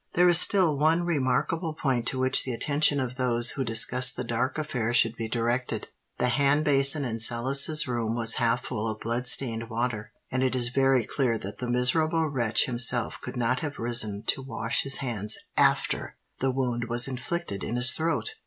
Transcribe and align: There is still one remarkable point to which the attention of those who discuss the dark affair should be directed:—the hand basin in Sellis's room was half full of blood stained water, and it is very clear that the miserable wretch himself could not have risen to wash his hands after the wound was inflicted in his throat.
There 0.13 0.27
is 0.27 0.39
still 0.39 0.79
one 0.79 1.03
remarkable 1.05 1.75
point 1.75 2.07
to 2.07 2.17
which 2.17 2.43
the 2.43 2.53
attention 2.53 2.99
of 2.99 3.17
those 3.17 3.51
who 3.51 3.63
discuss 3.63 4.11
the 4.11 4.23
dark 4.23 4.57
affair 4.57 4.93
should 4.93 5.15
be 5.15 5.27
directed:—the 5.27 6.27
hand 6.29 6.65
basin 6.65 7.05
in 7.05 7.19
Sellis's 7.19 7.87
room 7.87 8.15
was 8.15 8.33
half 8.41 8.63
full 8.65 8.89
of 8.89 8.99
blood 8.99 9.27
stained 9.27 9.69
water, 9.69 10.11
and 10.31 10.41
it 10.41 10.55
is 10.55 10.69
very 10.69 11.03
clear 11.05 11.37
that 11.37 11.59
the 11.59 11.69
miserable 11.69 12.27
wretch 12.27 12.65
himself 12.65 13.21
could 13.21 13.37
not 13.37 13.59
have 13.59 13.77
risen 13.77 14.23
to 14.25 14.41
wash 14.41 14.81
his 14.81 14.97
hands 15.05 15.37
after 15.55 16.15
the 16.39 16.49
wound 16.49 16.85
was 16.85 17.07
inflicted 17.07 17.63
in 17.63 17.75
his 17.75 17.93
throat. 17.93 18.33